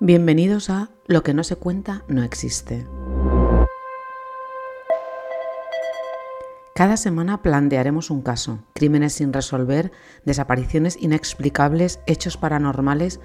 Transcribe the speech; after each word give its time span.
Bienvenidos 0.00 0.70
a 0.70 0.90
Lo 1.08 1.24
que 1.24 1.34
no 1.34 1.42
se 1.42 1.56
cuenta 1.56 2.04
no 2.06 2.22
existe. 2.22 2.86
Cada 6.72 6.96
semana 6.96 7.42
plantearemos 7.42 8.08
un 8.10 8.22
caso, 8.22 8.60
crímenes 8.74 9.14
sin 9.14 9.32
resolver, 9.32 9.90
desapariciones 10.24 10.96
inexplicables, 11.02 11.98
hechos 12.06 12.36
paranormales. 12.36 13.18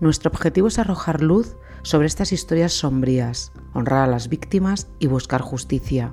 Nuestro 0.00 0.32
objetivo 0.32 0.66
es 0.66 0.80
arrojar 0.80 1.22
luz 1.22 1.54
sobre 1.82 2.08
estas 2.08 2.32
historias 2.32 2.72
sombrías, 2.72 3.52
honrar 3.72 4.02
a 4.02 4.10
las 4.10 4.28
víctimas 4.28 4.88
y 4.98 5.06
buscar 5.06 5.42
justicia. 5.42 6.12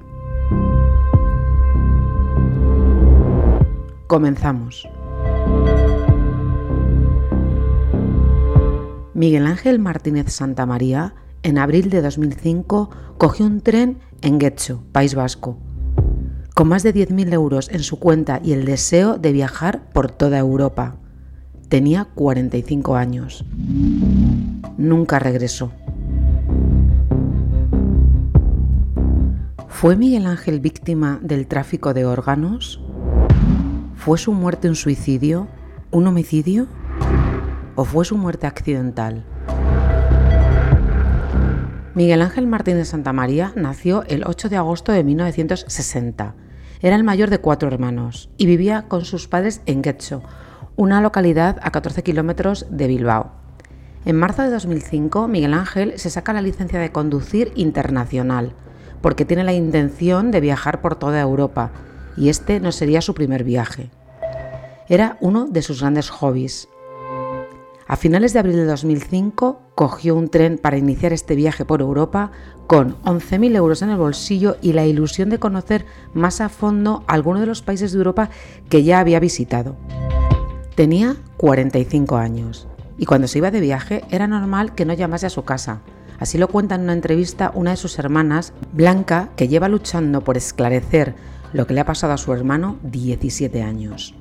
Comenzamos. 4.05 4.87
Miguel 9.13 9.45
Ángel 9.45 9.77
Martínez 9.77 10.31
Santamaría, 10.31 11.13
en 11.43 11.59
abril 11.59 11.91
de 11.91 12.01
2005, 12.01 12.89
cogió 13.19 13.45
un 13.45 13.61
tren 13.61 13.99
en 14.21 14.39
Getxo, 14.39 14.83
País 14.91 15.13
Vasco, 15.13 15.59
con 16.55 16.67
más 16.67 16.81
de 16.81 16.95
10.000 16.95 17.31
euros 17.31 17.69
en 17.69 17.83
su 17.83 17.99
cuenta 17.99 18.39
y 18.43 18.53
el 18.53 18.65
deseo 18.65 19.19
de 19.19 19.31
viajar 19.31 19.91
por 19.91 20.09
toda 20.09 20.39
Europa. 20.39 20.95
Tenía 21.69 22.05
45 22.05 22.95
años. 22.95 23.45
Nunca 24.77 25.19
regresó. 25.19 25.71
¿Fue 29.67 29.95
Miguel 29.95 30.25
Ángel 30.25 30.59
víctima 30.59 31.19
del 31.21 31.45
tráfico 31.45 31.93
de 31.93 32.05
órganos? 32.05 32.81
¿Fue 33.95 34.17
su 34.17 34.33
muerte 34.33 34.69
un 34.69 34.75
suicidio? 34.75 35.47
¿Un 35.91 36.07
homicidio? 36.07 36.67
O 37.75 37.85
fue 37.85 38.05
su 38.05 38.17
muerte 38.17 38.47
accidental? 38.47 39.23
Miguel 41.95 42.23
Ángel 42.23 42.47
Martínez 42.47 42.87
Santamaría 42.87 43.53
nació 43.55 44.03
el 44.07 44.23
8 44.25 44.49
de 44.49 44.57
agosto 44.57 44.91
de 44.91 45.03
1960. 45.03 46.33
Era 46.81 46.95
el 46.95 47.03
mayor 47.03 47.29
de 47.29 47.37
cuatro 47.37 47.67
hermanos 47.67 48.29
y 48.37 48.47
vivía 48.47 48.87
con 48.87 49.05
sus 49.05 49.27
padres 49.27 49.61
en 49.67 49.83
Getxo, 49.83 50.23
una 50.75 51.01
localidad 51.01 51.59
a 51.61 51.69
14 51.69 52.01
kilómetros 52.01 52.65
de 52.71 52.87
Bilbao. 52.87 53.31
En 54.05 54.17
marzo 54.17 54.41
de 54.41 54.49
2005, 54.49 55.27
Miguel 55.27 55.53
Ángel 55.53 55.93
se 55.97 56.09
saca 56.09 56.33
la 56.33 56.41
licencia 56.41 56.79
de 56.79 56.91
conducir 56.91 57.51
internacional, 57.55 58.53
porque 59.01 59.23
tiene 59.23 59.43
la 59.43 59.53
intención 59.53 60.31
de 60.31 60.41
viajar 60.41 60.81
por 60.81 60.95
toda 60.95 61.21
Europa, 61.21 61.71
y 62.17 62.29
este 62.29 62.59
no 62.59 62.71
sería 62.71 63.01
su 63.01 63.13
primer 63.13 63.43
viaje. 63.43 63.91
Era 64.89 65.17
uno 65.21 65.45
de 65.45 65.61
sus 65.61 65.79
grandes 65.79 66.09
hobbies, 66.09 66.67
a 67.93 67.95
finales 67.95 68.33
de 68.33 68.39
abril 68.39 68.55
de 68.55 68.65
2005 68.65 69.61
cogió 69.75 70.15
un 70.15 70.27
tren 70.27 70.57
para 70.57 70.79
iniciar 70.79 71.13
este 71.13 71.35
viaje 71.35 71.63
por 71.63 71.79
Europa 71.79 72.31
con 72.65 72.99
11.000 73.03 73.55
euros 73.55 73.83
en 73.83 73.91
el 73.91 73.97
bolsillo 73.97 74.57
y 74.63 74.73
la 74.73 74.83
ilusión 74.83 75.29
de 75.29 75.37
conocer 75.37 75.85
más 76.11 76.41
a 76.41 76.49
fondo 76.49 77.03
algunos 77.05 77.41
de 77.41 77.45
los 77.45 77.61
países 77.61 77.91
de 77.91 77.99
Europa 77.99 78.31
que 78.67 78.81
ya 78.81 78.97
había 78.97 79.19
visitado. 79.19 79.75
Tenía 80.73 81.17
45 81.37 82.17
años 82.17 82.67
y 82.97 83.05
cuando 83.05 83.27
se 83.27 83.37
iba 83.37 83.51
de 83.51 83.59
viaje 83.59 84.03
era 84.09 84.25
normal 84.25 84.73
que 84.73 84.85
no 84.85 84.95
llamase 84.95 85.27
a 85.27 85.29
su 85.29 85.43
casa. 85.43 85.81
Así 86.17 86.39
lo 86.39 86.47
cuenta 86.47 86.73
en 86.73 86.81
una 86.81 86.93
entrevista 86.93 87.51
una 87.53 87.69
de 87.69 87.77
sus 87.77 87.99
hermanas, 87.99 88.53
Blanca, 88.71 89.29
que 89.35 89.49
lleva 89.49 89.69
luchando 89.69 90.23
por 90.23 90.35
esclarecer 90.35 91.13
lo 91.53 91.67
que 91.67 91.75
le 91.75 91.81
ha 91.81 91.85
pasado 91.85 92.13
a 92.13 92.17
su 92.17 92.33
hermano 92.33 92.79
17 92.81 93.61
años. 93.61 94.15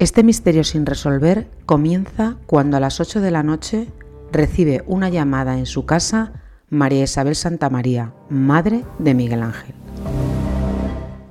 Este 0.00 0.22
misterio 0.22 0.64
sin 0.64 0.86
resolver 0.86 1.46
comienza 1.66 2.38
cuando 2.46 2.78
a 2.78 2.80
las 2.80 3.00
8 3.00 3.20
de 3.20 3.30
la 3.30 3.42
noche 3.42 3.86
recibe 4.32 4.82
una 4.86 5.10
llamada 5.10 5.58
en 5.58 5.66
su 5.66 5.84
casa 5.84 6.32
María 6.70 7.04
Isabel 7.04 7.36
Santa 7.36 7.68
María, 7.68 8.14
madre 8.30 8.82
de 8.98 9.12
Miguel 9.12 9.42
Ángel. 9.42 9.74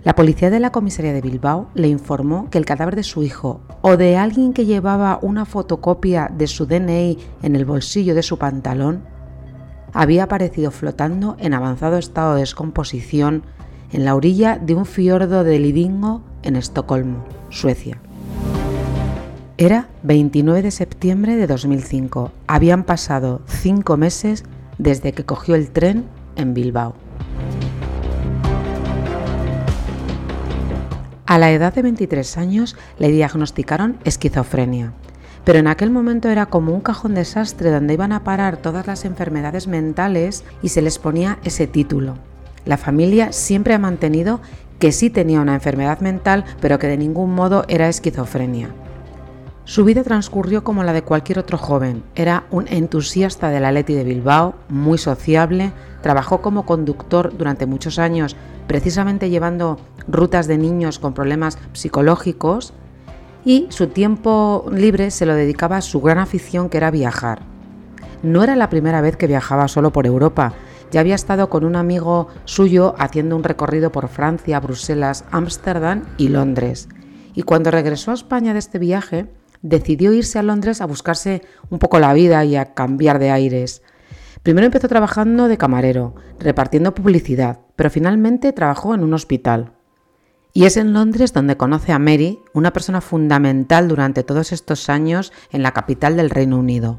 La 0.03 0.13
policía 0.13 0.51
de 0.51 0.59
la 0.59 0.71
comisaría 0.71 1.13
de 1.13 1.21
Bilbao 1.21 1.71
le 1.73 1.87
informó 1.87 2.51
que 2.51 2.59
el 2.59 2.65
cadáver 2.65 2.95
de 2.95 3.01
su 3.01 3.23
hijo 3.23 3.61
o 3.81 3.97
de 3.97 4.17
alguien 4.17 4.53
que 4.53 4.67
llevaba 4.67 5.17
una 5.23 5.45
fotocopia 5.45 6.31
de 6.31 6.45
su 6.45 6.67
DNI 6.67 7.17
en 7.41 7.55
el 7.55 7.65
bolsillo 7.65 8.13
de 8.13 8.21
su 8.21 8.37
pantalón 8.37 9.01
había 9.93 10.25
aparecido 10.25 10.69
flotando 10.69 11.37
en 11.39 11.55
avanzado 11.55 11.97
estado 11.97 12.35
de 12.35 12.41
descomposición 12.41 13.41
en 13.91 14.05
la 14.05 14.13
orilla 14.13 14.59
de 14.59 14.75
un 14.75 14.85
fiordo 14.85 15.43
de 15.43 15.57
Lidingo 15.57 16.21
en 16.43 16.55
Estocolmo, 16.55 17.25
Suecia. 17.49 17.99
Era 19.61 19.89
29 20.03 20.61
de 20.61 20.71
septiembre 20.71 21.35
de 21.35 21.45
2005. 21.45 22.31
Habían 22.47 22.85
pasado 22.85 23.41
cinco 23.45 23.97
meses 23.97 24.45
desde 24.77 25.11
que 25.11 25.25
cogió 25.25 25.53
el 25.55 25.69
tren 25.69 26.05
en 26.37 26.53
Bilbao. 26.53 26.95
A 31.25 31.37
la 31.37 31.51
edad 31.51 31.73
de 31.73 31.81
23 31.81 32.37
años 32.37 32.77
le 32.99 33.09
diagnosticaron 33.09 33.97
esquizofrenia, 34.05 34.93
pero 35.43 35.59
en 35.59 35.67
aquel 35.67 35.89
momento 35.89 36.29
era 36.29 36.45
como 36.45 36.73
un 36.73 36.79
cajón 36.79 37.13
desastre 37.13 37.69
donde 37.69 37.95
iban 37.95 38.13
a 38.13 38.23
parar 38.23 38.55
todas 38.55 38.87
las 38.87 39.03
enfermedades 39.03 39.67
mentales 39.67 40.45
y 40.63 40.69
se 40.69 40.81
les 40.81 40.99
ponía 40.99 41.37
ese 41.43 41.67
título. 41.67 42.15
La 42.63 42.77
familia 42.77 43.33
siempre 43.33 43.73
ha 43.73 43.79
mantenido 43.79 44.39
que 44.79 44.93
sí 44.93 45.09
tenía 45.09 45.41
una 45.41 45.55
enfermedad 45.55 45.99
mental, 45.99 46.45
pero 46.61 46.79
que 46.79 46.87
de 46.87 46.97
ningún 46.97 47.35
modo 47.35 47.65
era 47.67 47.89
esquizofrenia. 47.89 48.69
Su 49.69 49.85
vida 49.85 50.01
transcurrió 50.01 50.63
como 50.63 50.83
la 50.83 50.93
de 50.93 51.03
cualquier 51.03 51.37
otro 51.37 51.59
joven. 51.59 52.01
Era 52.15 52.45
un 52.49 52.67
entusiasta 52.69 53.49
de 53.49 53.59
la 53.59 53.71
Leti 53.71 53.93
de 53.93 54.03
Bilbao, 54.03 54.55
muy 54.67 54.97
sociable, 54.97 55.73
trabajó 56.01 56.41
como 56.41 56.65
conductor 56.65 57.37
durante 57.37 57.67
muchos 57.67 57.99
años, 57.99 58.35
precisamente 58.65 59.29
llevando 59.29 59.77
rutas 60.07 60.47
de 60.47 60.57
niños 60.57 60.97
con 60.97 61.13
problemas 61.13 61.59
psicológicos 61.73 62.73
y 63.45 63.67
su 63.69 63.85
tiempo 63.85 64.65
libre 64.73 65.11
se 65.11 65.27
lo 65.27 65.35
dedicaba 65.35 65.77
a 65.77 65.81
su 65.81 66.01
gran 66.01 66.17
afición 66.17 66.69
que 66.69 66.77
era 66.77 66.89
viajar. 66.89 67.43
No 68.23 68.43
era 68.43 68.55
la 68.55 68.71
primera 68.71 69.01
vez 69.01 69.17
que 69.17 69.27
viajaba 69.27 69.67
solo 69.67 69.91
por 69.91 70.07
Europa, 70.07 70.53
ya 70.89 71.01
había 71.01 71.13
estado 71.13 71.47
con 71.51 71.63
un 71.63 71.75
amigo 71.75 72.27
suyo 72.45 72.95
haciendo 72.97 73.35
un 73.35 73.43
recorrido 73.43 73.91
por 73.91 74.07
Francia, 74.07 74.59
Bruselas, 74.59 75.25
Ámsterdam 75.29 76.05
y 76.17 76.29
Londres. 76.29 76.89
Y 77.35 77.43
cuando 77.43 77.69
regresó 77.69 78.09
a 78.09 78.15
España 78.15 78.53
de 78.53 78.59
este 78.59 78.79
viaje, 78.79 79.29
decidió 79.61 80.13
irse 80.13 80.39
a 80.39 80.43
Londres 80.43 80.81
a 80.81 80.85
buscarse 80.85 81.41
un 81.69 81.79
poco 81.79 81.99
la 81.99 82.13
vida 82.13 82.43
y 82.45 82.55
a 82.55 82.73
cambiar 82.73 83.19
de 83.19 83.31
aires. 83.31 83.81
Primero 84.43 84.65
empezó 84.65 84.87
trabajando 84.87 85.47
de 85.47 85.57
camarero, 85.57 86.15
repartiendo 86.39 86.95
publicidad, 86.95 87.59
pero 87.75 87.89
finalmente 87.89 88.53
trabajó 88.53 88.93
en 88.93 89.03
un 89.03 89.13
hospital. 89.13 89.73
Y 90.53 90.65
es 90.65 90.77
en 90.77 90.93
Londres 90.93 91.33
donde 91.33 91.57
conoce 91.57 91.91
a 91.91 91.99
Mary, 91.99 92.39
una 92.53 92.73
persona 92.73 93.01
fundamental 93.01 93.87
durante 93.87 94.23
todos 94.23 94.51
estos 94.51 94.89
años 94.89 95.31
en 95.51 95.61
la 95.61 95.73
capital 95.73 96.15
del 96.15 96.29
Reino 96.29 96.57
Unido. 96.57 96.97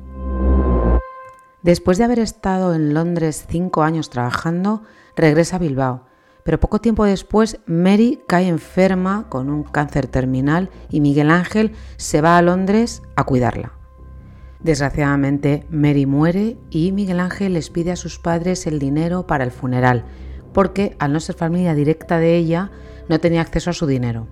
Después 1.62 1.98
de 1.98 2.04
haber 2.04 2.20
estado 2.20 2.74
en 2.74 2.94
Londres 2.94 3.46
cinco 3.48 3.82
años 3.82 4.08
trabajando, 4.08 4.82
regresa 5.16 5.56
a 5.56 5.58
Bilbao 5.58 6.09
pero 6.44 6.60
poco 6.60 6.80
tiempo 6.80 7.04
después 7.04 7.60
Mary 7.66 8.20
cae 8.26 8.48
enferma 8.48 9.26
con 9.28 9.50
un 9.50 9.62
cáncer 9.62 10.06
terminal 10.06 10.70
y 10.90 11.00
Miguel 11.00 11.30
Ángel 11.30 11.72
se 11.96 12.20
va 12.20 12.38
a 12.38 12.42
Londres 12.42 13.02
a 13.16 13.24
cuidarla. 13.24 13.72
Desgraciadamente 14.60 15.66
Mary 15.70 16.06
muere 16.06 16.58
y 16.70 16.92
Miguel 16.92 17.20
Ángel 17.20 17.54
les 17.54 17.70
pide 17.70 17.92
a 17.92 17.96
sus 17.96 18.18
padres 18.18 18.66
el 18.66 18.78
dinero 18.78 19.26
para 19.26 19.44
el 19.44 19.50
funeral, 19.50 20.04
porque 20.52 20.96
al 20.98 21.12
no 21.12 21.20
ser 21.20 21.36
familia 21.36 21.74
directa 21.74 22.18
de 22.18 22.36
ella, 22.36 22.70
no 23.08 23.20
tenía 23.20 23.40
acceso 23.40 23.70
a 23.70 23.74
su 23.74 23.86
dinero. 23.86 24.26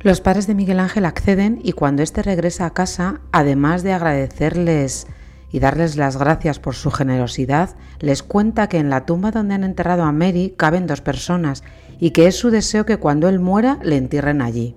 Los 0.00 0.20
padres 0.20 0.46
de 0.46 0.54
Miguel 0.54 0.80
Ángel 0.80 1.04
acceden 1.04 1.60
y 1.62 1.72
cuando 1.72 2.02
éste 2.02 2.22
regresa 2.22 2.66
a 2.66 2.72
casa, 2.72 3.20
además 3.32 3.82
de 3.82 3.92
agradecerles 3.92 5.06
y 5.52 5.58
darles 5.60 5.96
las 5.96 6.16
gracias 6.16 6.58
por 6.58 6.74
su 6.74 6.90
generosidad, 6.90 7.70
les 7.98 8.22
cuenta 8.22 8.68
que 8.68 8.78
en 8.78 8.90
la 8.90 9.06
tumba 9.06 9.30
donde 9.30 9.54
han 9.54 9.64
enterrado 9.64 10.04
a 10.04 10.12
Mary 10.12 10.54
caben 10.56 10.86
dos 10.86 11.00
personas 11.00 11.62
y 11.98 12.10
que 12.10 12.26
es 12.26 12.36
su 12.36 12.50
deseo 12.50 12.86
que 12.86 12.98
cuando 12.98 13.28
él 13.28 13.40
muera 13.40 13.78
le 13.82 13.96
entierren 13.96 14.42
allí. 14.42 14.76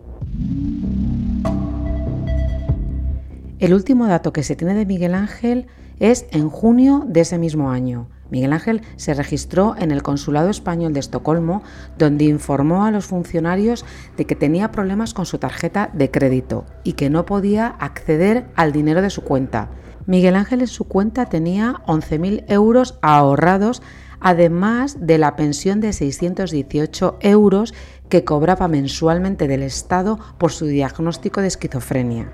El 3.60 3.74
último 3.74 4.08
dato 4.08 4.34
que 4.34 4.44
se 4.44 4.56
tiene 4.56 4.74
de 4.74 4.86
Miguel 4.86 5.14
Ángel 5.14 5.68
es 6.00 6.26
en 6.32 6.50
junio 6.50 7.06
de 7.08 7.22
ese 7.22 7.38
mismo 7.38 7.72
año. 7.72 8.10
Miguel 8.30 8.52
Ángel 8.52 8.82
se 8.96 9.14
registró 9.14 9.76
en 9.78 9.92
el 9.92 10.02
Consulado 10.02 10.50
Español 10.50 10.92
de 10.92 11.00
Estocolmo, 11.00 11.62
donde 11.98 12.26
informó 12.26 12.84
a 12.84 12.92
los 12.92 13.06
funcionarios 13.06 13.86
de 14.18 14.26
que 14.26 14.36
tenía 14.36 14.72
problemas 14.72 15.14
con 15.14 15.26
su 15.26 15.38
tarjeta 15.38 15.92
de 15.94 16.10
crédito 16.10 16.66
y 16.84 16.94
que 16.94 17.12
no 17.12 17.26
podía 17.26 17.68
acceder 17.68 18.48
al 18.56 18.72
dinero 18.72 19.02
de 19.02 19.12
su 19.12 19.22
cuenta 19.22 19.70
Miguel 20.06 20.36
Ángel 20.36 20.62
en 20.62 20.68
su 20.68 20.86
cuenta 20.86 21.28
tenía 21.28 21.82
11.000 21.88 22.46
euros 22.48 22.98
ahorrados, 23.02 23.82
además 24.20 24.98
de 25.00 25.18
la 25.18 25.36
pensión 25.36 25.80
de 25.80 25.94
618 25.94 27.18
euros 27.22 27.74
que 28.10 28.26
cobraba 28.26 28.68
mensualmente 28.68 29.48
del 29.48 29.64
Estado 29.64 30.20
por 30.38 30.52
su 30.52 30.66
diagnóstico 30.66 31.42
de 31.42 31.48
esquizofrenia. 31.48 32.32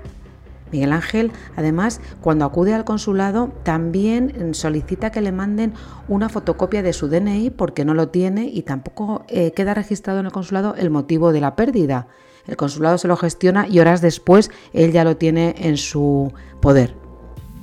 Miguel 0.72 0.92
Ángel, 0.92 1.32
además, 1.56 2.00
cuando 2.20 2.44
acude 2.44 2.74
al 2.74 2.84
consulado, 2.84 3.52
también 3.64 4.54
solicita 4.54 5.10
que 5.10 5.20
le 5.20 5.32
manden 5.32 5.74
una 6.08 6.28
fotocopia 6.28 6.82
de 6.82 6.92
su 6.92 7.08
DNI 7.08 7.50
porque 7.50 7.84
no 7.84 7.94
lo 7.94 8.08
tiene 8.08 8.44
y 8.44 8.62
tampoco 8.62 9.24
eh, 9.28 9.52
queda 9.52 9.74
registrado 9.74 10.20
en 10.20 10.26
el 10.26 10.32
consulado 10.32 10.74
el 10.76 10.90
motivo 10.90 11.32
de 11.32 11.40
la 11.40 11.56
pérdida. 11.56 12.06
El 12.46 12.56
consulado 12.56 12.98
se 12.98 13.08
lo 13.08 13.16
gestiona 13.16 13.66
y 13.68 13.80
horas 13.80 14.00
después 14.00 14.50
él 14.72 14.92
ya 14.92 15.04
lo 15.04 15.16
tiene 15.16 15.54
en 15.58 15.76
su 15.76 16.32
poder. 16.60 17.09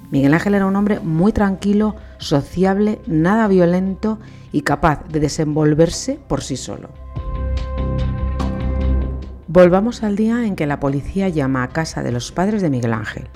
Miguel 0.09 0.33
Ángel 0.33 0.55
era 0.55 0.65
un 0.65 0.75
hombre 0.75 0.99
muy 0.99 1.33
tranquilo, 1.33 1.95
sociable, 2.17 3.01
nada 3.07 3.47
violento 3.47 4.19
y 4.51 4.61
capaz 4.61 5.03
de 5.09 5.19
desenvolverse 5.19 6.19
por 6.27 6.41
sí 6.41 6.55
solo. 6.55 6.89
Volvamos 9.47 10.03
al 10.03 10.15
día 10.15 10.45
en 10.45 10.55
que 10.55 10.67
la 10.67 10.79
policía 10.79 11.29
llama 11.29 11.63
a 11.63 11.69
casa 11.69 12.03
de 12.03 12.11
los 12.11 12.31
padres 12.31 12.61
de 12.61 12.69
Miguel 12.69 12.93
Ángel. 12.93 13.27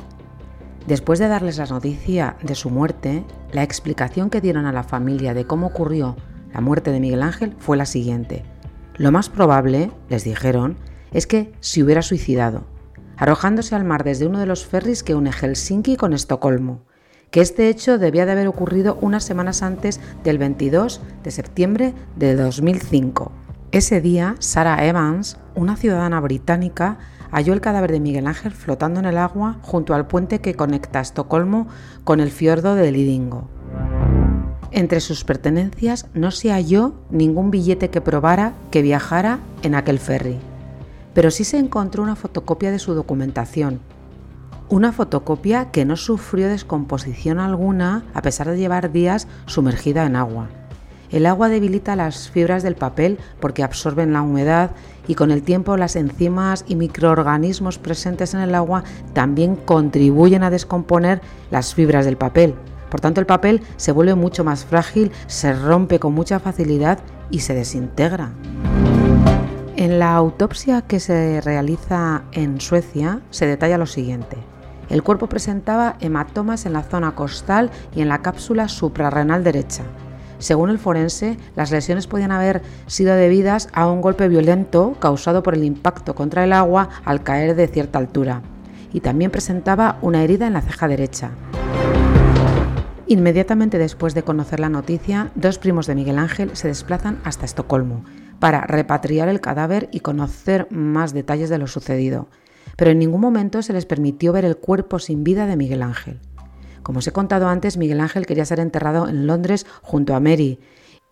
Después 0.87 1.19
de 1.19 1.27
darles 1.27 1.57
la 1.57 1.65
noticia 1.65 2.37
de 2.41 2.55
su 2.55 2.69
muerte, 2.69 3.23
la 3.51 3.63
explicación 3.63 4.29
que 4.29 4.41
dieron 4.41 4.65
a 4.65 4.71
la 4.71 4.83
familia 4.83 5.33
de 5.33 5.45
cómo 5.45 5.67
ocurrió 5.67 6.15
la 6.53 6.61
muerte 6.61 6.91
de 6.91 6.99
Miguel 6.99 7.23
Ángel 7.23 7.55
fue 7.59 7.77
la 7.77 7.85
siguiente. 7.85 8.43
Lo 8.95 9.11
más 9.11 9.29
probable, 9.29 9.91
les 10.09 10.23
dijeron, 10.23 10.77
es 11.11 11.27
que 11.27 11.53
se 11.59 11.83
hubiera 11.83 12.01
suicidado, 12.01 12.65
arrojándose 13.21 13.73
al 13.75 13.85
mar 13.85 14.03
desde 14.03 14.27
uno 14.27 14.39
de 14.39 14.45
los 14.45 14.65
ferries 14.65 15.03
que 15.03 15.15
une 15.15 15.31
Helsinki 15.31 15.95
con 15.95 16.11
Estocolmo, 16.11 16.81
que 17.29 17.39
este 17.39 17.69
hecho 17.69 17.97
debía 17.97 18.25
de 18.25 18.33
haber 18.33 18.49
ocurrido 18.49 18.97
unas 18.99 19.23
semanas 19.23 19.61
antes 19.61 20.01
del 20.25 20.37
22 20.37 20.99
de 21.23 21.31
septiembre 21.31 21.93
de 22.17 22.35
2005 22.35 23.31
ese 23.71 24.01
día, 24.01 24.35
Sarah 24.39 24.85
Evans, 24.85 25.37
una 25.55 25.77
ciudadana 25.77 26.19
británica, 26.19 26.97
halló 27.31 27.53
el 27.53 27.61
cadáver 27.61 27.93
de 27.93 28.01
Miguel 28.01 28.27
Ángel 28.27 28.51
flotando 28.51 28.99
en 28.99 29.05
el 29.05 29.17
agua 29.17 29.59
junto 29.61 29.93
al 29.93 30.07
puente 30.07 30.39
que 30.39 30.55
conecta 30.55 30.99
Estocolmo 30.99 31.67
con 32.03 32.19
el 32.19 32.31
fiordo 32.31 32.75
de 32.75 32.91
Lidingo. 32.91 33.47
Entre 34.71 34.99
sus 34.99 35.23
pertenencias 35.23 36.07
no 36.13 36.31
se 36.31 36.51
halló 36.51 36.95
ningún 37.11 37.49
billete 37.49 37.89
que 37.89 38.01
probara 38.01 38.55
que 38.71 38.81
viajara 38.81 39.39
en 39.63 39.75
aquel 39.75 39.99
ferry, 39.99 40.37
pero 41.13 41.31
sí 41.31 41.43
se 41.43 41.57
encontró 41.57 42.03
una 42.03 42.15
fotocopia 42.15 42.71
de 42.71 42.79
su 42.79 42.93
documentación, 42.93 43.79
una 44.69 44.93
fotocopia 44.93 45.71
que 45.71 45.83
no 45.83 45.97
sufrió 45.97 46.47
descomposición 46.47 47.39
alguna 47.39 48.05
a 48.13 48.21
pesar 48.21 48.49
de 48.49 48.57
llevar 48.57 48.91
días 48.91 49.27
sumergida 49.45 50.05
en 50.05 50.15
agua. 50.15 50.47
El 51.11 51.25
agua 51.25 51.49
debilita 51.49 51.97
las 51.97 52.29
fibras 52.29 52.63
del 52.63 52.75
papel 52.75 53.19
porque 53.41 53.63
absorben 53.63 54.13
la 54.13 54.21
humedad 54.21 54.71
y 55.07 55.15
con 55.15 55.31
el 55.31 55.43
tiempo 55.43 55.75
las 55.75 55.97
enzimas 55.97 56.63
y 56.69 56.77
microorganismos 56.77 57.79
presentes 57.79 58.33
en 58.33 58.39
el 58.39 58.55
agua 58.55 58.85
también 59.11 59.57
contribuyen 59.57 60.43
a 60.43 60.49
descomponer 60.49 61.19
las 61.49 61.73
fibras 61.73 62.05
del 62.05 62.15
papel. 62.15 62.55
Por 62.89 63.01
tanto, 63.01 63.19
el 63.19 63.25
papel 63.25 63.61
se 63.75 63.91
vuelve 63.91 64.15
mucho 64.15 64.45
más 64.45 64.63
frágil, 64.63 65.11
se 65.27 65.53
rompe 65.53 65.99
con 65.99 66.13
mucha 66.13 66.39
facilidad 66.39 66.99
y 67.29 67.39
se 67.39 67.53
desintegra. 67.53 68.31
En 69.81 69.97
la 69.97 70.13
autopsia 70.13 70.83
que 70.83 70.99
se 70.99 71.41
realiza 71.41 72.21
en 72.33 72.61
Suecia 72.61 73.21
se 73.31 73.47
detalla 73.47 73.79
lo 73.79 73.87
siguiente. 73.87 74.37
El 74.91 75.01
cuerpo 75.01 75.25
presentaba 75.25 75.95
hematomas 76.01 76.67
en 76.67 76.73
la 76.73 76.83
zona 76.83 77.15
costal 77.15 77.71
y 77.95 78.03
en 78.03 78.07
la 78.07 78.21
cápsula 78.21 78.67
suprarrenal 78.67 79.43
derecha, 79.43 79.81
según 80.37 80.69
el 80.69 80.77
forense, 80.77 81.39
las 81.55 81.71
lesiones 81.71 82.05
podían 82.05 82.31
haber 82.31 82.61
sido 82.85 83.15
debidas 83.15 83.69
a 83.73 83.87
un 83.87 84.01
golpe 84.01 84.27
violento 84.27 84.93
causado 84.99 85.41
por 85.41 85.55
el 85.55 85.63
impacto 85.63 86.13
contra 86.13 86.43
el 86.43 86.53
agua 86.53 86.89
al 87.03 87.23
caer 87.23 87.55
de 87.55 87.67
cierta 87.67 87.97
altura, 87.97 88.43
y 88.93 88.99
también 88.99 89.31
presentaba 89.31 89.97
una 90.03 90.21
herida 90.21 90.45
en 90.45 90.53
la 90.53 90.61
ceja 90.61 90.87
derecha. 90.87 91.31
Inmediatamente 93.07 93.79
después 93.79 94.13
de 94.13 94.21
conocer 94.21 94.59
la 94.59 94.69
noticia, 94.69 95.31
dos 95.33 95.57
primos 95.57 95.87
de 95.87 95.95
Miguel 95.95 96.19
Ángel 96.19 96.55
se 96.55 96.67
desplazan 96.67 97.19
hasta 97.23 97.45
Estocolmo 97.45 98.03
para 98.41 98.61
repatriar 98.61 99.29
el 99.29 99.39
cadáver 99.39 99.87
y 99.91 99.99
conocer 99.99 100.67
más 100.71 101.13
detalles 101.13 101.51
de 101.51 101.59
lo 101.59 101.67
sucedido, 101.67 102.27
pero 102.75 102.89
en 102.89 102.97
ningún 102.97 103.21
momento 103.21 103.61
se 103.61 103.71
les 103.71 103.85
permitió 103.85 104.33
ver 104.33 104.45
el 104.45 104.57
cuerpo 104.57 104.97
sin 104.97 105.23
vida 105.23 105.45
de 105.45 105.55
Miguel 105.55 105.83
Ángel. 105.83 106.19
Como 106.81 106.99
os 106.99 107.07
he 107.07 107.11
contado 107.11 107.47
antes, 107.47 107.77
Miguel 107.77 108.01
Ángel 108.01 108.25
quería 108.25 108.43
ser 108.43 108.59
enterrado 108.59 109.07
en 109.07 109.27
Londres 109.27 109.67
junto 109.83 110.15
a 110.15 110.19
Mary 110.19 110.59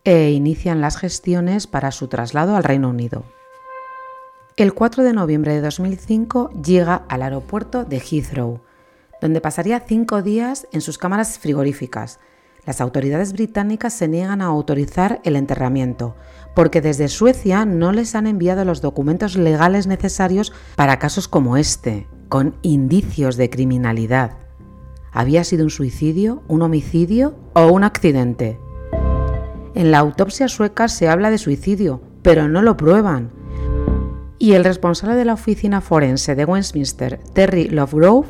e 0.03 0.31
inician 0.31 0.81
las 0.81 0.97
gestiones 0.97 1.67
para 1.67 1.91
su 1.91 2.07
traslado 2.07 2.55
al 2.55 2.63
Reino 2.63 2.89
Unido. 2.89 3.25
El 4.57 4.73
4 4.73 5.03
de 5.03 5.13
noviembre 5.13 5.53
de 5.53 5.61
2005 5.61 6.49
llega 6.63 7.05
al 7.09 7.21
aeropuerto 7.21 7.85
de 7.85 7.99
Heathrow, 7.99 8.61
donde 9.21 9.39
pasaría 9.39 9.81
cinco 9.81 10.23
días 10.23 10.67
en 10.71 10.81
sus 10.81 10.97
cámaras 10.97 11.37
frigoríficas. 11.37 12.19
Las 12.69 12.81
autoridades 12.81 13.33
británicas 13.33 13.93
se 13.93 14.07
niegan 14.07 14.43
a 14.43 14.45
autorizar 14.45 15.21
el 15.23 15.35
enterramiento, 15.35 16.15
porque 16.53 16.81
desde 16.81 17.07
Suecia 17.07 17.65
no 17.65 17.91
les 17.91 18.13
han 18.13 18.27
enviado 18.27 18.63
los 18.63 18.79
documentos 18.79 19.35
legales 19.37 19.87
necesarios 19.87 20.53
para 20.75 20.99
casos 20.99 21.27
como 21.27 21.57
este, 21.57 22.07
con 22.27 22.57
indicios 22.61 23.37
de 23.37 23.49
criminalidad. 23.49 24.37
¿Había 25.11 25.43
sido 25.45 25.63
un 25.63 25.71
suicidio, 25.71 26.43
un 26.47 26.61
homicidio 26.61 27.33
o 27.53 27.65
un 27.71 27.83
accidente? 27.83 28.59
En 29.73 29.89
la 29.89 29.97
autopsia 29.97 30.47
sueca 30.47 30.89
se 30.89 31.09
habla 31.09 31.31
de 31.31 31.39
suicidio, 31.39 32.03
pero 32.21 32.47
no 32.49 32.61
lo 32.61 32.77
prueban. 32.77 33.31
Y 34.37 34.51
el 34.51 34.63
responsable 34.63 35.15
de 35.15 35.25
la 35.25 35.33
oficina 35.33 35.81
forense 35.81 36.35
de 36.35 36.45
Westminster, 36.45 37.19
Terry 37.33 37.67
Lovegrove, 37.69 38.27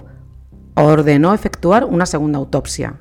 ordenó 0.76 1.34
efectuar 1.34 1.84
una 1.84 2.06
segunda 2.06 2.40
autopsia. 2.40 2.96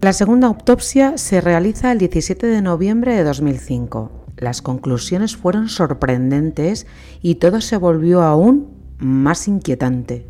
La 0.00 0.12
segunda 0.12 0.46
autopsia 0.46 1.18
se 1.18 1.40
realiza 1.40 1.90
el 1.90 1.98
17 1.98 2.46
de 2.46 2.62
noviembre 2.62 3.16
de 3.16 3.24
2005. 3.24 4.12
Las 4.36 4.62
conclusiones 4.62 5.36
fueron 5.36 5.68
sorprendentes 5.68 6.86
y 7.20 7.34
todo 7.34 7.60
se 7.60 7.76
volvió 7.76 8.22
aún 8.22 8.68
más 8.98 9.48
inquietante. 9.48 10.24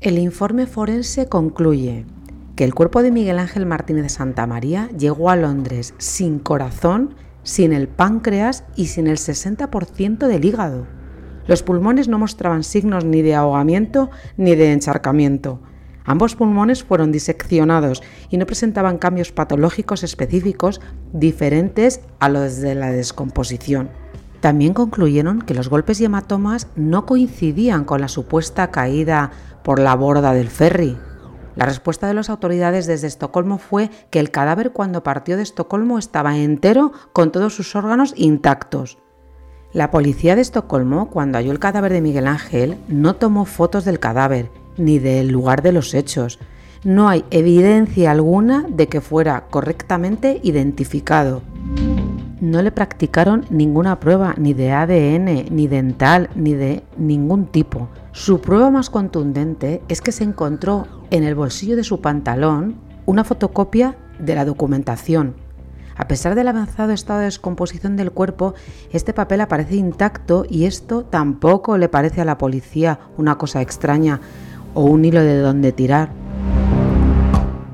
El 0.00 0.16
informe 0.16 0.66
forense 0.66 1.28
concluye 1.28 2.06
que 2.56 2.64
el 2.64 2.74
cuerpo 2.74 3.02
de 3.02 3.12
Miguel 3.12 3.38
Ángel 3.38 3.66
Martínez 3.66 4.04
de 4.04 4.08
Santa 4.08 4.46
María 4.46 4.88
llegó 4.96 5.28
a 5.28 5.36
Londres 5.36 5.92
sin 5.98 6.38
corazón, 6.38 7.16
sin 7.42 7.74
el 7.74 7.86
páncreas 7.86 8.64
y 8.76 8.86
sin 8.86 9.08
el 9.08 9.18
60% 9.18 10.26
del 10.26 10.44
hígado. 10.46 10.86
Los 11.46 11.62
pulmones 11.62 12.08
no 12.08 12.18
mostraban 12.18 12.64
signos 12.64 13.04
ni 13.04 13.20
de 13.20 13.34
ahogamiento 13.34 14.08
ni 14.38 14.54
de 14.54 14.72
encharcamiento. 14.72 15.60
Ambos 16.08 16.36
pulmones 16.36 16.84
fueron 16.84 17.12
diseccionados 17.12 18.02
y 18.30 18.38
no 18.38 18.46
presentaban 18.46 18.96
cambios 18.96 19.30
patológicos 19.30 20.02
específicos 20.02 20.80
diferentes 21.12 22.00
a 22.18 22.30
los 22.30 22.56
de 22.62 22.74
la 22.74 22.90
descomposición. 22.90 23.90
También 24.40 24.72
concluyeron 24.72 25.42
que 25.42 25.52
los 25.52 25.68
golpes 25.68 26.00
y 26.00 26.06
hematomas 26.06 26.68
no 26.76 27.04
coincidían 27.04 27.84
con 27.84 28.00
la 28.00 28.08
supuesta 28.08 28.70
caída 28.70 29.32
por 29.62 29.80
la 29.80 29.94
borda 29.96 30.32
del 30.32 30.48
ferry. 30.48 30.96
La 31.56 31.66
respuesta 31.66 32.06
de 32.06 32.14
las 32.14 32.30
autoridades 32.30 32.86
desde 32.86 33.06
Estocolmo 33.06 33.58
fue 33.58 33.90
que 34.08 34.18
el 34.18 34.30
cadáver 34.30 34.72
cuando 34.72 35.02
partió 35.02 35.36
de 35.36 35.42
Estocolmo 35.42 35.98
estaba 35.98 36.38
entero 36.38 36.90
con 37.12 37.32
todos 37.32 37.54
sus 37.54 37.76
órganos 37.76 38.14
intactos. 38.16 38.96
La 39.74 39.90
policía 39.90 40.36
de 40.36 40.40
Estocolmo, 40.40 41.10
cuando 41.10 41.36
halló 41.36 41.52
el 41.52 41.58
cadáver 41.58 41.92
de 41.92 42.00
Miguel 42.00 42.28
Ángel, 42.28 42.78
no 42.88 43.16
tomó 43.16 43.44
fotos 43.44 43.84
del 43.84 44.00
cadáver 44.00 44.50
ni 44.78 44.98
del 44.98 45.28
lugar 45.28 45.62
de 45.62 45.72
los 45.72 45.94
hechos. 45.94 46.38
No 46.84 47.08
hay 47.08 47.24
evidencia 47.30 48.12
alguna 48.12 48.64
de 48.68 48.88
que 48.88 49.00
fuera 49.00 49.46
correctamente 49.50 50.40
identificado. 50.42 51.42
No 52.40 52.62
le 52.62 52.70
practicaron 52.70 53.46
ninguna 53.50 53.98
prueba 53.98 54.34
ni 54.38 54.54
de 54.54 54.70
ADN, 54.70 55.46
ni 55.50 55.66
dental, 55.66 56.30
ni 56.36 56.54
de 56.54 56.84
ningún 56.96 57.46
tipo. 57.46 57.88
Su 58.12 58.40
prueba 58.40 58.70
más 58.70 58.90
contundente 58.90 59.82
es 59.88 60.00
que 60.00 60.12
se 60.12 60.24
encontró 60.24 60.86
en 61.10 61.24
el 61.24 61.34
bolsillo 61.34 61.74
de 61.74 61.84
su 61.84 62.00
pantalón 62.00 62.76
una 63.06 63.24
fotocopia 63.24 63.96
de 64.20 64.36
la 64.36 64.44
documentación. 64.44 65.34
A 65.96 66.06
pesar 66.06 66.36
del 66.36 66.46
avanzado 66.46 66.92
estado 66.92 67.18
de 67.18 67.24
descomposición 67.24 67.96
del 67.96 68.12
cuerpo, 68.12 68.54
este 68.92 69.12
papel 69.12 69.40
aparece 69.40 69.74
intacto 69.74 70.46
y 70.48 70.66
esto 70.66 71.04
tampoco 71.04 71.76
le 71.76 71.88
parece 71.88 72.20
a 72.20 72.24
la 72.24 72.38
policía 72.38 73.00
una 73.16 73.36
cosa 73.36 73.62
extraña 73.62 74.20
o 74.78 74.82
un 74.82 75.04
hilo 75.04 75.20
de 75.24 75.38
donde 75.38 75.72
tirar. 75.72 76.10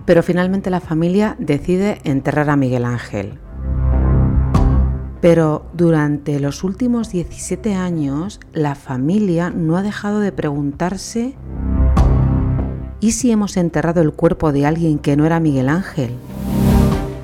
Pero 0.07 0.23
finalmente 0.23 0.71
la 0.71 0.81
familia 0.81 1.37
decide 1.39 2.01
enterrar 2.05 2.49
a 2.49 2.57
Miguel 2.57 2.87
Ángel. 2.87 3.39
Pero 5.21 5.67
durante 5.75 6.41
los 6.41 6.65
últimos 6.65 7.11
17 7.11 7.75
años 7.75 8.41
la 8.55 8.75
familia 8.75 9.51
no 9.51 9.77
ha 9.77 9.83
dejado 9.83 10.21
de 10.21 10.33
preguntarse 10.33 11.35
¿y 13.01 13.13
si 13.13 13.31
hemos 13.31 13.59
enterrado 13.59 14.01
el 14.01 14.13
cuerpo 14.15 14.51
de 14.51 14.65
alguien 14.65 14.99
que 14.99 15.15
no 15.15 15.27
era 15.27 15.41
Miguel 15.41 15.69
Ángel? 15.69 16.13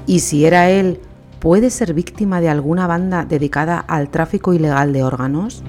¿Y 0.06 0.18
si 0.20 0.44
era 0.44 0.68
él, 0.68 1.00
puede 1.38 1.70
ser 1.70 1.94
víctima 1.94 2.42
de 2.42 2.50
alguna 2.50 2.86
banda 2.86 3.24
dedicada 3.24 3.78
al 3.78 4.10
tráfico 4.10 4.52
ilegal 4.52 4.92
de 4.92 5.04
órganos? 5.04 5.64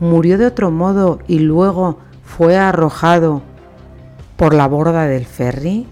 murió 0.00 0.38
de 0.38 0.46
otro 0.46 0.70
modo 0.70 1.18
y 1.26 1.40
luego 1.40 1.98
fue 2.38 2.56
arrojado 2.56 3.42
por 4.36 4.54
la 4.54 4.68
borda 4.68 5.06
del 5.06 5.26
ferry? 5.26 5.88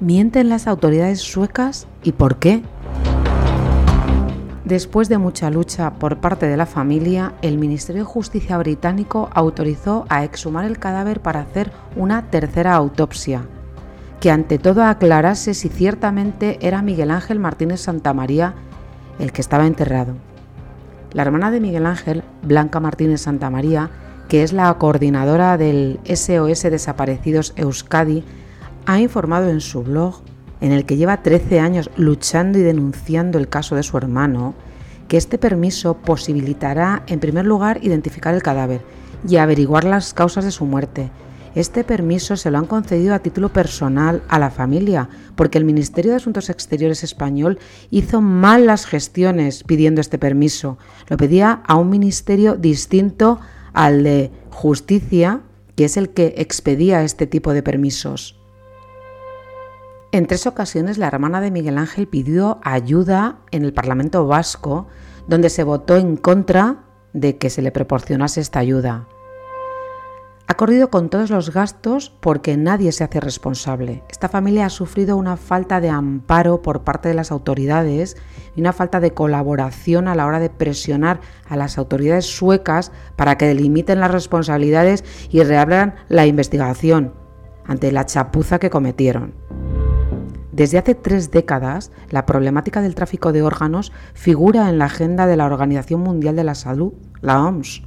¿Mienten 0.00 0.50
las 0.50 0.66
autoridades 0.66 1.22
suecas 1.22 1.86
y 2.02 2.12
por 2.12 2.36
qué? 2.36 2.62
Después 4.66 5.08
de 5.08 5.16
mucha 5.16 5.48
lucha 5.48 5.94
por 5.94 6.18
parte 6.18 6.46
de 6.46 6.58
la 6.58 6.66
familia, 6.66 7.32
el 7.40 7.56
Ministerio 7.56 8.02
de 8.02 8.06
Justicia 8.06 8.58
británico 8.58 9.30
autorizó 9.32 10.04
a 10.10 10.24
exhumar 10.24 10.66
el 10.66 10.78
cadáver 10.78 11.20
para 11.20 11.40
hacer 11.40 11.72
una 11.96 12.28
tercera 12.30 12.74
autopsia, 12.74 13.46
que 14.20 14.30
ante 14.30 14.58
todo 14.58 14.84
aclarase 14.84 15.54
si 15.54 15.70
ciertamente 15.70 16.58
era 16.60 16.82
Miguel 16.82 17.10
Ángel 17.10 17.38
Martínez 17.38 17.80
Santamaría 17.80 18.54
el 19.18 19.32
que 19.32 19.40
estaba 19.40 19.66
enterrado. 19.66 20.16
La 21.14 21.22
hermana 21.22 21.50
de 21.50 21.60
Miguel 21.60 21.86
Ángel, 21.86 22.24
Blanca 22.42 22.78
Martínez 22.78 23.22
Santamaría, 23.22 23.88
que 24.28 24.42
es 24.42 24.52
la 24.52 24.72
coordinadora 24.74 25.56
del 25.56 25.98
SOS 26.04 26.62
Desaparecidos 26.62 27.54
Euskadi, 27.56 28.24
ha 28.86 29.00
informado 29.00 29.48
en 29.48 29.60
su 29.60 29.82
blog, 29.82 30.20
en 30.60 30.72
el 30.72 30.84
que 30.84 30.96
lleva 30.96 31.22
13 31.22 31.60
años 31.60 31.90
luchando 31.96 32.58
y 32.58 32.62
denunciando 32.62 33.38
el 33.38 33.48
caso 33.48 33.74
de 33.74 33.82
su 33.82 33.96
hermano, 33.96 34.54
que 35.08 35.16
este 35.16 35.38
permiso 35.38 35.94
posibilitará, 35.94 37.02
en 37.06 37.20
primer 37.20 37.46
lugar, 37.46 37.80
identificar 37.82 38.34
el 38.34 38.42
cadáver 38.42 38.82
y 39.26 39.36
averiguar 39.36 39.84
las 39.84 40.12
causas 40.12 40.44
de 40.44 40.50
su 40.50 40.66
muerte. 40.66 41.10
Este 41.54 41.82
permiso 41.82 42.36
se 42.36 42.50
lo 42.50 42.58
han 42.58 42.66
concedido 42.66 43.14
a 43.14 43.18
título 43.20 43.48
personal 43.48 44.22
a 44.28 44.38
la 44.38 44.50
familia, 44.50 45.08
porque 45.34 45.56
el 45.56 45.64
Ministerio 45.64 46.10
de 46.10 46.18
Asuntos 46.18 46.50
Exteriores 46.50 47.02
español 47.02 47.58
hizo 47.90 48.20
mal 48.20 48.66
las 48.66 48.84
gestiones 48.84 49.64
pidiendo 49.64 50.02
este 50.02 50.18
permiso. 50.18 50.76
Lo 51.08 51.16
pedía 51.16 51.62
a 51.66 51.76
un 51.76 51.88
ministerio 51.88 52.56
distinto 52.56 53.40
al 53.78 54.02
de 54.02 54.32
justicia, 54.50 55.42
que 55.76 55.84
es 55.84 55.96
el 55.96 56.10
que 56.10 56.34
expedía 56.38 57.04
este 57.04 57.28
tipo 57.28 57.52
de 57.52 57.62
permisos. 57.62 58.36
En 60.10 60.26
tres 60.26 60.48
ocasiones 60.48 60.98
la 60.98 61.06
hermana 61.06 61.40
de 61.40 61.52
Miguel 61.52 61.78
Ángel 61.78 62.08
pidió 62.08 62.58
ayuda 62.64 63.38
en 63.52 63.64
el 63.64 63.72
Parlamento 63.72 64.26
vasco, 64.26 64.88
donde 65.28 65.48
se 65.48 65.62
votó 65.62 65.96
en 65.96 66.16
contra 66.16 66.86
de 67.12 67.38
que 67.38 67.50
se 67.50 67.62
le 67.62 67.70
proporcionase 67.70 68.40
esta 68.40 68.58
ayuda. 68.58 69.06
Ha 70.50 70.54
corrido 70.54 70.88
con 70.88 71.10
todos 71.10 71.28
los 71.28 71.52
gastos 71.52 72.08
porque 72.08 72.56
nadie 72.56 72.90
se 72.92 73.04
hace 73.04 73.20
responsable. 73.20 74.02
Esta 74.08 74.30
familia 74.30 74.64
ha 74.64 74.70
sufrido 74.70 75.18
una 75.18 75.36
falta 75.36 75.78
de 75.78 75.90
amparo 75.90 76.62
por 76.62 76.84
parte 76.84 77.10
de 77.10 77.14
las 77.14 77.30
autoridades 77.30 78.16
y 78.56 78.62
una 78.62 78.72
falta 78.72 78.98
de 78.98 79.12
colaboración 79.12 80.08
a 80.08 80.14
la 80.14 80.24
hora 80.24 80.40
de 80.40 80.48
presionar 80.48 81.20
a 81.50 81.56
las 81.56 81.76
autoridades 81.76 82.24
suecas 82.24 82.92
para 83.14 83.36
que 83.36 83.46
delimiten 83.46 84.00
las 84.00 84.10
responsabilidades 84.10 85.04
y 85.30 85.42
reabran 85.42 85.96
la 86.08 86.24
investigación 86.24 87.12
ante 87.66 87.92
la 87.92 88.06
chapuza 88.06 88.58
que 88.58 88.70
cometieron. 88.70 89.34
Desde 90.50 90.78
hace 90.78 90.94
tres 90.94 91.30
décadas, 91.30 91.92
la 92.08 92.24
problemática 92.24 92.80
del 92.80 92.94
tráfico 92.94 93.32
de 93.32 93.42
órganos 93.42 93.92
figura 94.14 94.70
en 94.70 94.78
la 94.78 94.86
agenda 94.86 95.26
de 95.26 95.36
la 95.36 95.44
Organización 95.44 96.00
Mundial 96.00 96.36
de 96.36 96.44
la 96.44 96.54
Salud, 96.54 96.94
la 97.20 97.44
OMS. 97.44 97.82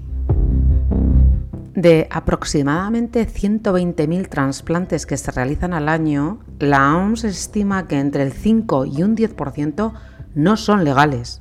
De 1.76 2.08
aproximadamente 2.12 3.26
120.000 3.26 4.28
trasplantes 4.28 5.06
que 5.06 5.16
se 5.16 5.32
realizan 5.32 5.74
al 5.74 5.88
año, 5.88 6.40
la 6.60 6.98
OMS 6.98 7.24
estima 7.24 7.88
que 7.88 7.98
entre 7.98 8.24
el 8.24 8.34
5 8.34 8.86
y 8.86 9.04
un 9.04 9.16
10% 9.16 9.94
no 10.36 10.58
son 10.58 10.84
legales. 10.84 11.40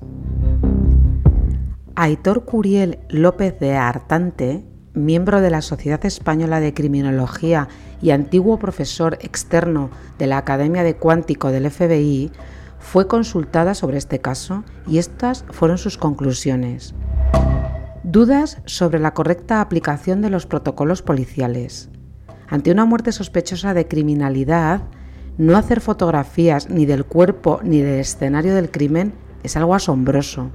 Aitor 1.97 2.45
Curiel 2.45 3.01
López 3.09 3.59
de 3.59 3.75
Artante, 3.77 4.65
miembro 4.95 5.41
de 5.41 5.51
la 5.51 5.63
Sociedad 5.63 6.05
Española 6.07 6.61
de 6.61 6.75
Criminología 6.75 7.67
y 8.01 8.11
antiguo 8.11 8.57
profesor 8.61 9.19
externo 9.23 9.91
de 10.19 10.29
la 10.29 10.39
Academia 10.39 10.85
de 10.85 10.95
Cuántico 10.95 11.51
del 11.51 11.69
FBI, 11.69 12.31
fue 12.79 13.09
consultada 13.09 13.75
sobre 13.75 13.99
este 13.99 14.21
caso 14.21 14.63
y 14.87 14.99
estas 14.99 15.45
fueron 15.51 15.77
sus 15.77 15.99
conclusiones. 15.99 16.95
Dudas 18.03 18.63
sobre 18.65 18.99
la 18.99 19.13
correcta 19.13 19.61
aplicación 19.61 20.23
de 20.23 20.31
los 20.31 20.47
protocolos 20.47 21.03
policiales. 21.03 21.91
Ante 22.49 22.71
una 22.71 22.87
muerte 22.87 23.13
sospechosa 23.13 23.75
de 23.75 23.89
criminalidad, 23.89 24.85
no 25.37 25.55
hacer 25.55 25.83
fotografías 25.83 26.71
ni 26.71 26.87
del 26.87 27.05
cuerpo 27.05 27.61
ni 27.63 27.83
del 27.83 28.01
escenario 28.01 28.55
del 28.55 28.71
crimen 28.71 29.13
es 29.43 29.55
algo 29.59 29.75
asombroso. 29.75 30.51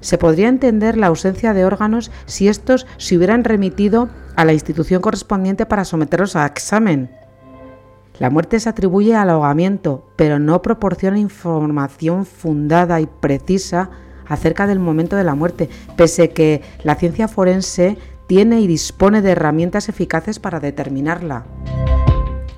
Se 0.00 0.16
podría 0.16 0.48
entender 0.48 0.96
la 0.96 1.08
ausencia 1.08 1.54
de 1.54 1.64
órganos 1.64 2.12
si 2.24 2.46
estos 2.46 2.86
se 2.98 3.16
hubieran 3.16 3.42
remitido 3.42 4.08
a 4.36 4.44
la 4.44 4.52
institución 4.52 5.02
correspondiente 5.02 5.66
para 5.66 5.84
someterlos 5.84 6.36
a 6.36 6.46
examen. 6.46 7.10
La 8.20 8.30
muerte 8.30 8.60
se 8.60 8.68
atribuye 8.68 9.16
al 9.16 9.30
ahogamiento, 9.30 10.08
pero 10.14 10.38
no 10.38 10.62
proporciona 10.62 11.18
información 11.18 12.26
fundada 12.26 13.00
y 13.00 13.06
precisa 13.06 13.90
acerca 14.28 14.66
del 14.66 14.78
momento 14.78 15.16
de 15.16 15.24
la 15.24 15.34
muerte, 15.34 15.68
pese 15.96 16.30
que 16.30 16.62
la 16.82 16.94
ciencia 16.94 17.28
forense 17.28 17.96
tiene 18.26 18.60
y 18.60 18.66
dispone 18.66 19.22
de 19.22 19.32
herramientas 19.32 19.88
eficaces 19.88 20.38
para 20.38 20.60
determinarla. 20.60 21.46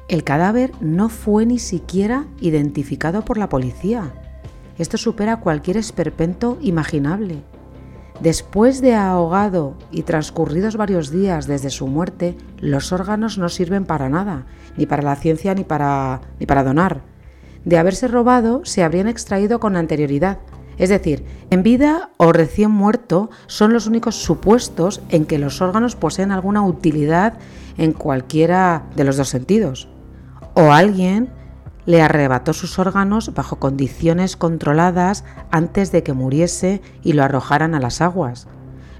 El 0.08 0.24
cadáver 0.24 0.72
no 0.80 1.10
fue 1.10 1.44
ni 1.44 1.58
siquiera 1.58 2.26
identificado 2.40 3.24
por 3.24 3.36
la 3.36 3.50
policía. 3.50 4.12
Esto 4.78 4.96
supera 4.96 5.40
cualquier 5.40 5.76
esperpento 5.76 6.56
imaginable. 6.62 7.42
Después 8.20 8.80
de 8.80 8.94
ahogado 8.94 9.74
y 9.92 10.02
transcurridos 10.02 10.76
varios 10.76 11.10
días 11.10 11.46
desde 11.46 11.70
su 11.70 11.86
muerte, 11.86 12.36
los 12.58 12.90
órganos 12.92 13.38
no 13.38 13.48
sirven 13.48 13.84
para 13.84 14.08
nada, 14.08 14.46
ni 14.76 14.86
para 14.86 15.02
la 15.02 15.14
ciencia 15.14 15.54
ni 15.54 15.62
para, 15.62 16.22
ni 16.40 16.46
para 16.46 16.64
donar. 16.64 17.02
De 17.64 17.76
haberse 17.76 18.08
robado, 18.08 18.62
se 18.64 18.82
habrían 18.82 19.08
extraído 19.08 19.60
con 19.60 19.76
anterioridad, 19.76 20.38
es 20.78 20.90
decir, 20.90 21.24
en 21.50 21.62
vida 21.62 22.10
o 22.16 22.32
recién 22.32 22.70
muerto 22.70 23.30
son 23.46 23.72
los 23.72 23.86
únicos 23.86 24.14
supuestos 24.14 25.02
en 25.08 25.26
que 25.26 25.38
los 25.38 25.60
órganos 25.60 25.96
poseen 25.96 26.30
alguna 26.30 26.62
utilidad 26.62 27.34
en 27.76 27.92
cualquiera 27.92 28.84
de 28.94 29.04
los 29.04 29.16
dos 29.16 29.28
sentidos. 29.28 29.88
O 30.54 30.72
alguien 30.72 31.30
le 31.84 32.00
arrebató 32.00 32.52
sus 32.52 32.78
órganos 32.78 33.34
bajo 33.34 33.56
condiciones 33.56 34.36
controladas 34.36 35.24
antes 35.50 35.90
de 35.90 36.02
que 36.02 36.12
muriese 36.12 36.80
y 37.02 37.14
lo 37.14 37.24
arrojaran 37.24 37.74
a 37.74 37.80
las 37.80 38.00
aguas, 38.00 38.46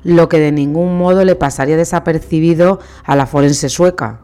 lo 0.03 0.29
que 0.29 0.41
de 0.41 0.53
ningún 0.53 0.99
modo 0.99 1.25
le 1.25 1.37
pasaría 1.37 1.77
desapercibido 1.77 2.81
a 3.05 3.15
la 3.15 3.27
forense 3.27 3.69
sueca. 3.69 4.21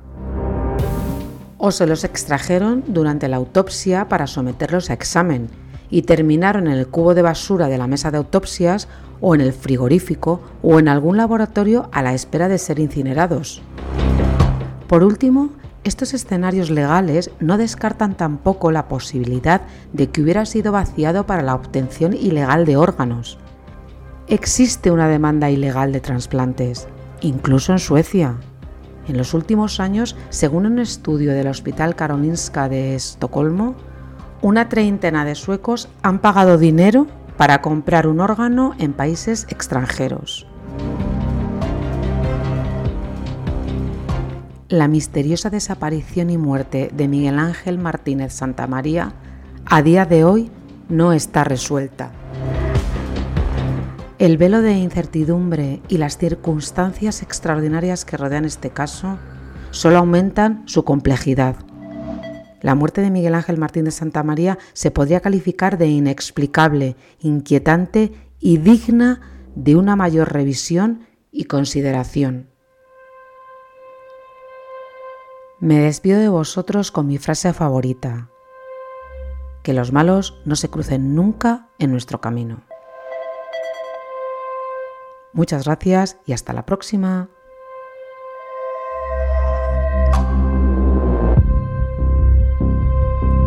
O 1.58 1.70
se 1.70 1.86
los 1.86 2.04
extrajeron 2.04 2.84
durante 2.88 3.28
la 3.28 3.36
autopsia 3.36 4.08
para 4.08 4.26
someterlos 4.26 4.90
a 4.90 4.94
examen 4.94 5.63
y 5.94 6.02
terminaron 6.02 6.66
en 6.66 6.72
el 6.72 6.88
cubo 6.88 7.14
de 7.14 7.22
basura 7.22 7.68
de 7.68 7.78
la 7.78 7.86
mesa 7.86 8.10
de 8.10 8.16
autopsias 8.16 8.88
o 9.20 9.36
en 9.36 9.40
el 9.40 9.52
frigorífico 9.52 10.40
o 10.60 10.80
en 10.80 10.88
algún 10.88 11.16
laboratorio 11.16 11.88
a 11.92 12.02
la 12.02 12.14
espera 12.14 12.48
de 12.48 12.58
ser 12.58 12.80
incinerados. 12.80 13.62
Por 14.88 15.04
último, 15.04 15.50
estos 15.84 16.12
escenarios 16.12 16.68
legales 16.68 17.30
no 17.38 17.58
descartan 17.58 18.16
tampoco 18.16 18.72
la 18.72 18.88
posibilidad 18.88 19.60
de 19.92 20.10
que 20.10 20.20
hubiera 20.20 20.46
sido 20.46 20.72
vaciado 20.72 21.26
para 21.26 21.44
la 21.44 21.54
obtención 21.54 22.12
ilegal 22.12 22.64
de 22.64 22.76
órganos. 22.76 23.38
Existe 24.26 24.90
una 24.90 25.06
demanda 25.06 25.48
ilegal 25.48 25.92
de 25.92 26.00
trasplantes, 26.00 26.88
incluso 27.20 27.70
en 27.70 27.78
Suecia. 27.78 28.34
En 29.06 29.16
los 29.16 29.32
últimos 29.32 29.78
años, 29.78 30.16
según 30.30 30.66
un 30.66 30.80
estudio 30.80 31.30
del 31.34 31.46
Hospital 31.46 31.94
Karolinska 31.94 32.68
de 32.68 32.96
Estocolmo, 32.96 33.76
una 34.44 34.68
treintena 34.68 35.24
de 35.24 35.36
suecos 35.36 35.88
han 36.02 36.18
pagado 36.18 36.58
dinero 36.58 37.06
para 37.38 37.62
comprar 37.62 38.06
un 38.06 38.20
órgano 38.20 38.74
en 38.78 38.92
países 38.92 39.46
extranjeros. 39.48 40.46
La 44.68 44.86
misteriosa 44.86 45.48
desaparición 45.48 46.28
y 46.28 46.36
muerte 46.36 46.90
de 46.92 47.08
Miguel 47.08 47.38
Ángel 47.38 47.78
Martínez 47.78 48.34
Santamaría 48.34 49.14
a 49.64 49.80
día 49.80 50.04
de 50.04 50.24
hoy 50.24 50.50
no 50.90 51.14
está 51.14 51.44
resuelta. 51.44 52.10
El 54.18 54.36
velo 54.36 54.60
de 54.60 54.74
incertidumbre 54.74 55.80
y 55.88 55.96
las 55.96 56.18
circunstancias 56.18 57.22
extraordinarias 57.22 58.04
que 58.04 58.18
rodean 58.18 58.44
este 58.44 58.68
caso 58.68 59.16
solo 59.70 59.96
aumentan 59.96 60.64
su 60.66 60.84
complejidad. 60.84 61.56
La 62.64 62.74
muerte 62.74 63.02
de 63.02 63.10
Miguel 63.10 63.34
Ángel 63.34 63.58
Martín 63.58 63.84
de 63.84 63.90
Santa 63.90 64.22
María 64.22 64.56
se 64.72 64.90
podría 64.90 65.20
calificar 65.20 65.76
de 65.76 65.86
inexplicable, 65.86 66.96
inquietante 67.20 68.14
y 68.40 68.56
digna 68.56 69.20
de 69.54 69.76
una 69.76 69.96
mayor 69.96 70.32
revisión 70.32 71.06
y 71.30 71.44
consideración. 71.44 72.48
Me 75.60 75.80
despido 75.80 76.18
de 76.18 76.30
vosotros 76.30 76.90
con 76.90 77.06
mi 77.06 77.18
frase 77.18 77.52
favorita. 77.52 78.30
Que 79.62 79.74
los 79.74 79.92
malos 79.92 80.40
no 80.46 80.56
se 80.56 80.70
crucen 80.70 81.14
nunca 81.14 81.68
en 81.78 81.90
nuestro 81.90 82.22
camino. 82.22 82.64
Muchas 85.34 85.66
gracias 85.66 86.16
y 86.24 86.32
hasta 86.32 86.54
la 86.54 86.64
próxima. 86.64 87.28